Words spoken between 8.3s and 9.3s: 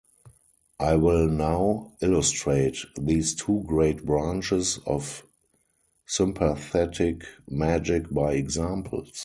examples.